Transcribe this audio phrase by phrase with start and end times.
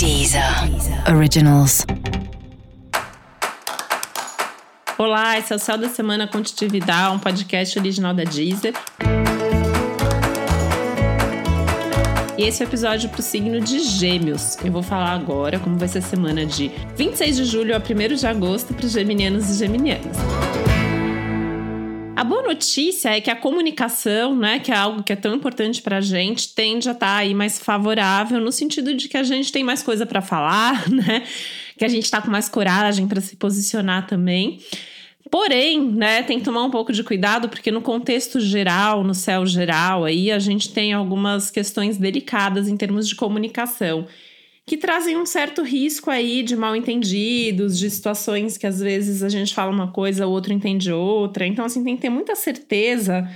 [0.00, 0.42] Deezer
[1.14, 1.84] Originals.
[4.96, 8.72] Olá, esse é o Céu da Semana Contitividade, um podcast original da Deezer.
[12.38, 14.56] E esse é o episódio para o signo de Gêmeos.
[14.64, 18.16] Eu vou falar agora como vai ser a semana de 26 de julho a 1
[18.16, 20.16] de agosto para os geminianos e geminianas.
[22.20, 25.80] A boa notícia é que a comunicação, né, que é algo que é tão importante
[25.80, 29.22] para a gente, tende a estar tá aí mais favorável no sentido de que a
[29.22, 31.22] gente tem mais coisa para falar, né,
[31.78, 34.60] que a gente está com mais coragem para se posicionar também.
[35.30, 39.46] Porém, né, tem que tomar um pouco de cuidado, porque no contexto geral, no céu
[39.46, 44.06] geral, aí a gente tem algumas questões delicadas em termos de comunicação
[44.70, 49.28] que trazem um certo risco aí de mal entendidos, de situações que às vezes a
[49.28, 51.44] gente fala uma coisa, o outro entende outra.
[51.44, 53.28] Então, assim, tem que ter muita certeza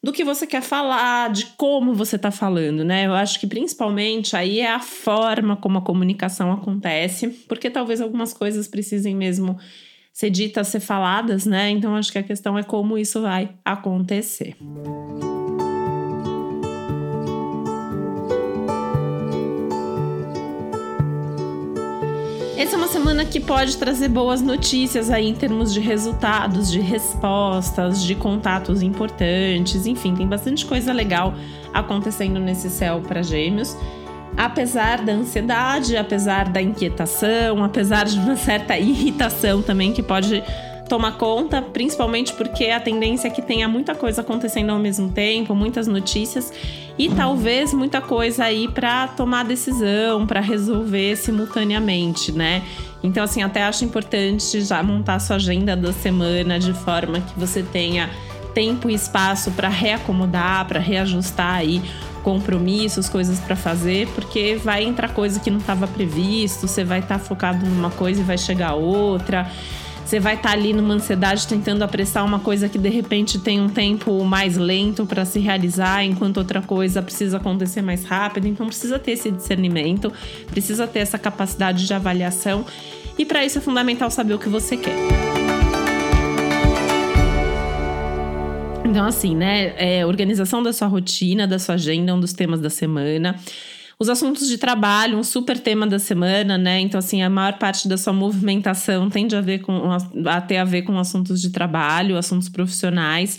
[0.00, 3.06] do que você quer falar, de como você está falando, né?
[3.06, 8.32] Eu acho que principalmente aí é a forma como a comunicação acontece, porque talvez algumas
[8.32, 9.58] coisas precisem mesmo
[10.12, 11.70] ser ditas, ser faladas, né?
[11.70, 14.54] Então acho que a questão é como isso vai acontecer.
[22.54, 26.80] Essa é uma semana que pode trazer boas notícias aí em termos de resultados, de
[26.80, 31.34] respostas, de contatos importantes, enfim, tem bastante coisa legal
[31.72, 33.74] acontecendo nesse céu para Gêmeos.
[34.36, 40.42] Apesar da ansiedade, apesar da inquietação, apesar de uma certa irritação também que pode
[40.92, 45.54] tomar conta, principalmente porque a tendência é que tenha muita coisa acontecendo ao mesmo tempo,
[45.54, 46.52] muitas notícias
[46.98, 52.62] e talvez muita coisa aí para tomar decisão, para resolver simultaneamente, né?
[53.02, 57.62] Então, assim, até acho importante já montar sua agenda da semana de forma que você
[57.62, 58.10] tenha
[58.52, 61.80] tempo e espaço para reacomodar, para reajustar aí
[62.22, 67.18] compromissos, coisas para fazer, porque vai entrar coisa que não estava previsto, você vai estar
[67.18, 69.50] tá focado numa coisa e vai chegar outra.
[70.12, 73.62] Você vai estar tá ali numa ansiedade tentando apressar uma coisa que de repente tem
[73.62, 78.46] um tempo mais lento para se realizar, enquanto outra coisa precisa acontecer mais rápido.
[78.46, 80.12] Então precisa ter esse discernimento,
[80.50, 82.66] precisa ter essa capacidade de avaliação.
[83.16, 84.94] E para isso é fundamental saber o que você quer.
[88.84, 89.72] Então, assim, né?
[89.78, 93.40] É, organização da sua rotina, da sua agenda, um dos temas da semana.
[94.02, 96.80] Os assuntos de trabalho, um super tema da semana, né?
[96.80, 99.80] Então, assim, a maior parte da sua movimentação tende a, ver com,
[100.26, 103.38] a ter a ver com assuntos de trabalho, assuntos profissionais.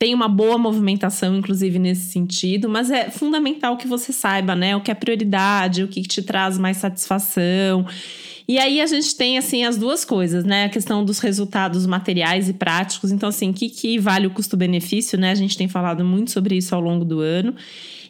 [0.00, 4.74] Tem uma boa movimentação, inclusive, nesse sentido, mas é fundamental que você saiba, né?
[4.74, 7.86] O que é prioridade, o que te traz mais satisfação.
[8.50, 10.64] E aí a gente tem, assim, as duas coisas, né?
[10.64, 13.12] A questão dos resultados materiais e práticos.
[13.12, 15.30] Então, assim, o que, que vale o custo-benefício, né?
[15.30, 17.54] A gente tem falado muito sobre isso ao longo do ano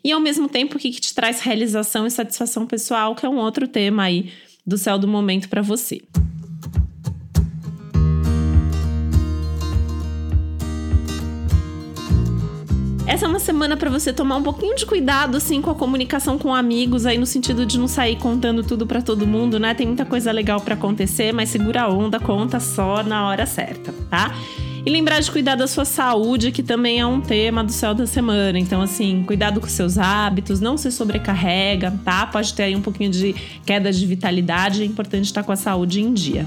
[0.02, 3.28] e ao mesmo tempo o que, que te traz realização e satisfação pessoal, que é
[3.28, 4.32] um outro tema aí
[4.66, 6.00] do céu do momento para você.
[13.10, 16.38] Essa é uma semana para você tomar um pouquinho de cuidado assim com a comunicação
[16.38, 19.74] com amigos aí no sentido de não sair contando tudo para todo mundo, né?
[19.74, 23.92] Tem muita coisa legal para acontecer, mas segura a onda, conta só na hora certa,
[24.08, 24.32] tá?
[24.86, 28.06] E lembrar de cuidar da sua saúde, que também é um tema do céu da
[28.06, 28.56] semana.
[28.60, 32.28] Então, assim, cuidado com seus hábitos, não se sobrecarrega, tá?
[32.28, 33.34] Pode ter aí um pouquinho de
[33.66, 36.46] queda de vitalidade, é importante estar com a saúde em dia.